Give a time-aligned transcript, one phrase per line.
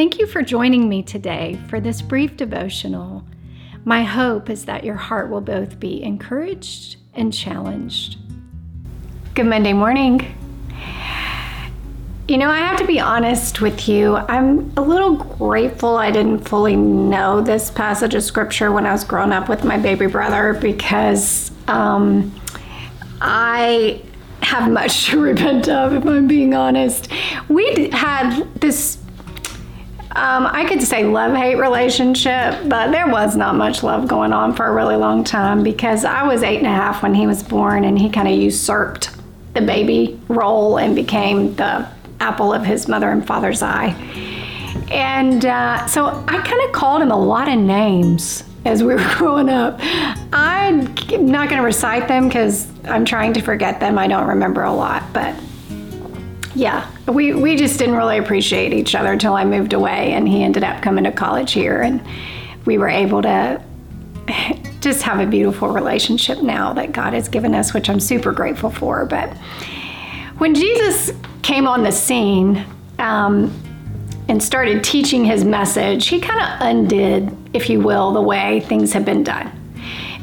[0.00, 3.22] Thank you for joining me today for this brief devotional.
[3.84, 8.16] My hope is that your heart will both be encouraged and challenged.
[9.34, 10.34] Good Monday morning.
[12.28, 14.16] You know, I have to be honest with you.
[14.16, 19.04] I'm a little grateful I didn't fully know this passage of scripture when I was
[19.04, 22.34] growing up with my baby brother because um,
[23.20, 24.02] I
[24.40, 27.08] have much to repent of, if I'm being honest.
[27.48, 28.96] We had this
[30.16, 34.54] um, I could say love hate relationship, but there was not much love going on
[34.54, 37.44] for a really long time because I was eight and a half when he was
[37.44, 39.10] born and he kind of usurped
[39.54, 43.90] the baby role and became the apple of his mother and father's eye.
[44.90, 49.14] And uh, so I kind of called him a lot of names as we were
[49.16, 49.78] growing up.
[50.32, 50.86] I'm
[51.30, 53.96] not going to recite them because I'm trying to forget them.
[53.96, 55.36] I don't remember a lot, but
[56.54, 60.42] yeah, we, we just didn't really appreciate each other until I moved away and he
[60.42, 62.02] ended up coming to college here and
[62.66, 63.62] we were able to
[64.80, 68.70] just have a beautiful relationship now that God has given us, which I'm super grateful
[68.70, 69.06] for.
[69.06, 69.36] But
[70.38, 72.64] when Jesus came on the scene
[72.98, 73.52] um,
[74.28, 78.92] and started teaching his message, he kind of undid, if you will, the way things
[78.92, 79.59] had been done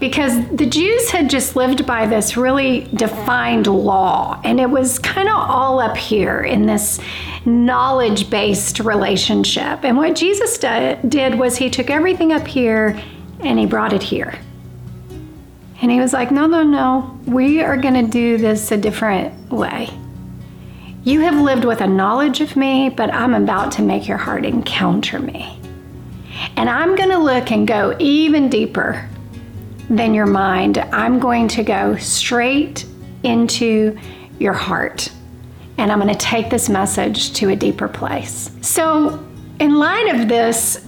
[0.00, 5.28] because the Jews had just lived by this really defined law, and it was kind
[5.28, 7.00] of all up here in this
[7.44, 9.84] knowledge based relationship.
[9.84, 13.00] And what Jesus did was he took everything up here
[13.40, 14.38] and he brought it here.
[15.82, 19.52] And he was like, No, no, no, we are going to do this a different
[19.52, 19.90] way.
[21.04, 24.46] You have lived with a knowledge of me, but I'm about to make your heart
[24.46, 25.60] encounter me.
[26.56, 29.08] And I'm going to look and go even deeper
[29.88, 30.78] than your mind.
[30.78, 32.86] I'm going to go straight
[33.22, 33.98] into
[34.38, 35.10] your heart.
[35.78, 38.50] And I'm going to take this message to a deeper place.
[38.60, 39.24] So,
[39.60, 40.84] in light of this,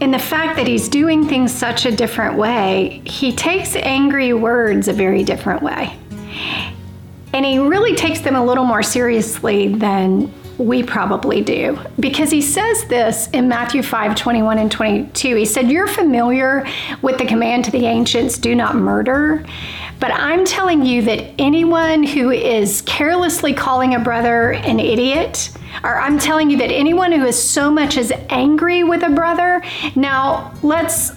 [0.00, 4.88] in the fact that he's doing things such a different way, he takes angry words
[4.88, 5.94] a very different way.
[7.32, 11.78] And he really takes them a little more seriously than we probably do.
[11.98, 15.36] Because he says this in Matthew 5 21 and 22.
[15.36, 16.66] He said, You're familiar
[17.02, 19.44] with the command to the ancients, do not murder.
[20.00, 25.50] But I'm telling you that anyone who is carelessly calling a brother an idiot,
[25.84, 29.62] or I'm telling you that anyone who is so much as angry with a brother,
[29.94, 31.12] now let's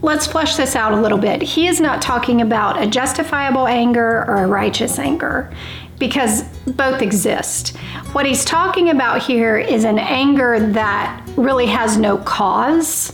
[0.00, 1.42] let's flesh this out a little bit.
[1.42, 5.52] He is not talking about a justifiable anger or a righteous anger
[5.98, 7.76] because both exist.
[8.12, 13.12] What he's talking about here is an anger that really has no cause,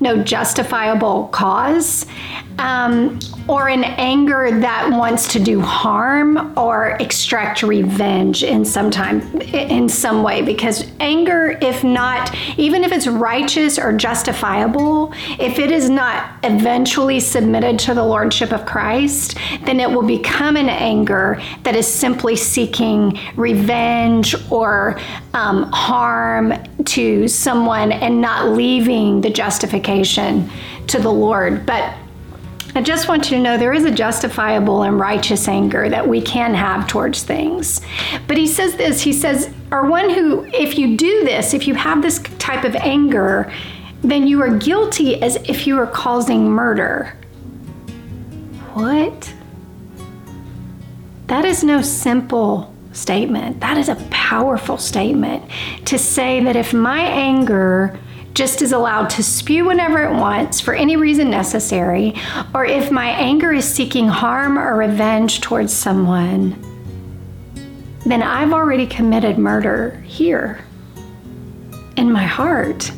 [0.00, 2.06] no justifiable cause
[2.58, 3.18] um,
[3.48, 9.88] or an anger that wants to do harm or extract revenge in some time in
[9.88, 10.42] some way.
[10.42, 17.20] Because anger if not even if it's righteous or justifiable if it is not eventually
[17.20, 22.36] submitted to the lordship of christ then it will become an anger that is simply
[22.36, 24.98] seeking revenge or
[25.34, 26.54] um, harm
[26.84, 30.48] to someone and not leaving the justification
[30.88, 31.64] to the lord.
[31.66, 31.94] But
[32.74, 36.22] I just want you to know there is a justifiable and righteous anger that we
[36.22, 37.82] can have towards things.
[38.26, 41.74] But he says this he says, or one who, if you do this, if you
[41.74, 43.52] have this type of anger,
[44.00, 47.16] then you are guilty as if you were causing murder.
[48.72, 49.34] What?
[51.26, 53.60] That is no simple statement.
[53.60, 55.44] That is a powerful statement
[55.86, 57.98] to say that if my anger
[58.34, 62.14] just is allowed to spew whenever it wants for any reason necessary,
[62.54, 66.56] or if my anger is seeking harm or revenge towards someone,
[68.04, 70.64] then I've already committed murder here
[71.96, 72.90] in my heart.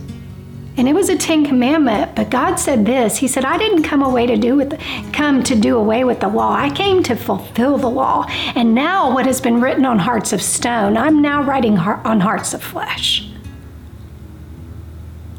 [0.76, 3.16] And it was a Ten Commandment, but God said this.
[3.16, 4.80] He said, I didn't come away to do with
[5.12, 6.52] come to do away with the law.
[6.52, 8.26] I came to fulfill the law.
[8.56, 12.54] And now what has been written on hearts of stone, I'm now writing on hearts
[12.54, 13.28] of flesh.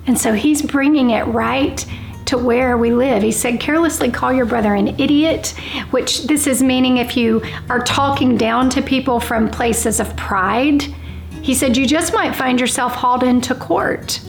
[0.07, 1.85] And so he's bringing it right
[2.25, 3.21] to where we live.
[3.21, 5.49] He said, carelessly call your brother an idiot,
[5.91, 10.81] which this is meaning if you are talking down to people from places of pride.
[11.41, 14.19] He said, you just might find yourself hauled into court.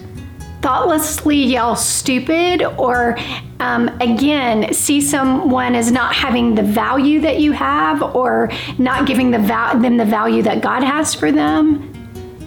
[0.61, 3.17] Thoughtlessly yell stupid, or
[3.61, 9.31] um, again, see someone as not having the value that you have, or not giving
[9.31, 11.95] the them the value that God has for them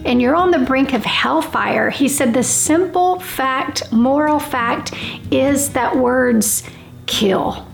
[0.04, 1.90] and you're on the brink of hellfire.
[1.90, 4.94] He said the simple fact, moral fact,
[5.30, 6.62] is that words
[7.06, 7.66] kill.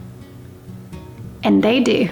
[1.43, 2.08] And they do.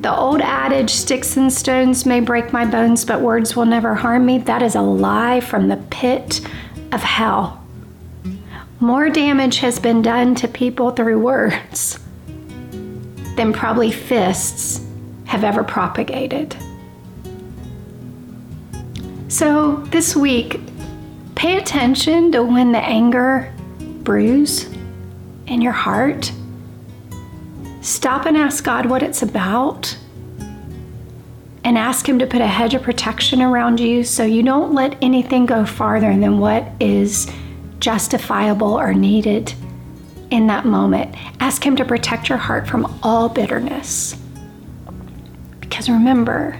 [0.00, 4.26] The old adage, sticks and stones may break my bones, but words will never harm
[4.26, 6.40] me, that is a lie from the pit
[6.92, 7.64] of hell.
[8.78, 11.98] More damage has been done to people through words
[13.34, 14.86] than probably fists
[15.24, 16.56] have ever propagated.
[19.28, 20.58] So this week,
[21.34, 24.64] pay attention to when the anger brews
[25.46, 26.32] in your heart.
[27.82, 29.96] Stop and ask God what it's about.
[31.62, 34.96] And ask Him to put a hedge of protection around you so you don't let
[35.02, 37.30] anything go farther than what is
[37.80, 39.52] justifiable or needed
[40.30, 41.14] in that moment.
[41.38, 44.16] Ask Him to protect your heart from all bitterness.
[45.60, 46.58] Because remember,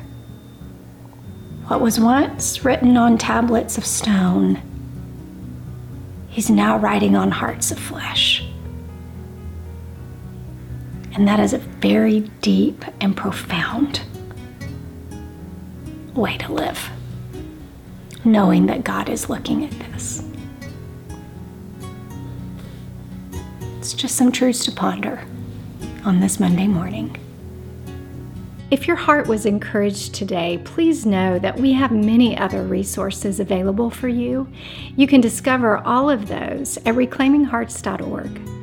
[1.68, 4.60] what was once written on tablets of stone,
[6.38, 8.44] He's now writing on hearts of flesh.
[11.12, 14.02] And that is a very deep and profound
[16.14, 16.90] way to live,
[18.24, 20.22] knowing that God is looking at this.
[23.78, 25.24] It's just some truths to ponder
[26.04, 27.16] on this Monday morning.
[28.70, 33.88] If your heart was encouraged today, please know that we have many other resources available
[33.88, 34.46] for you.
[34.94, 38.57] You can discover all of those at reclaiminghearts.org.